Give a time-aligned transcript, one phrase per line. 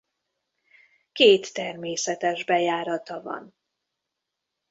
[1.11, 3.55] Két természetes bejárata van.